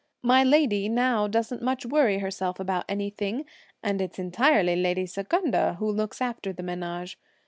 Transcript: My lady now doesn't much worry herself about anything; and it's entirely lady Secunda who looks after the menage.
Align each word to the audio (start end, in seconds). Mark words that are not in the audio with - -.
My 0.23 0.43
lady 0.43 0.89
now 0.89 1.27
doesn't 1.27 1.61
much 1.61 1.85
worry 1.85 2.17
herself 2.17 2.59
about 2.59 2.85
anything; 2.89 3.45
and 3.83 4.01
it's 4.01 4.17
entirely 4.17 4.75
lady 4.75 5.05
Secunda 5.05 5.75
who 5.77 5.91
looks 5.91 6.21
after 6.23 6.51
the 6.51 6.63
menage. 6.63 7.19